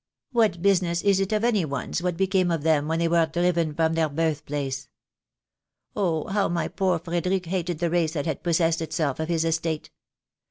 [0.31, 3.75] What business is it of any one's what became of them when they were driven
[3.75, 4.89] from their birth place?
[5.95, 9.45] Oh, how my poor Frederick hated the race that had possessed it self of his
[9.45, 9.91] estate.